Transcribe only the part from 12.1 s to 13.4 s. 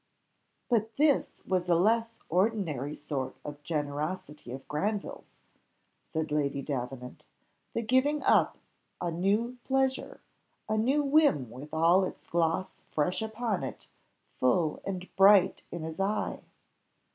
gloss fresh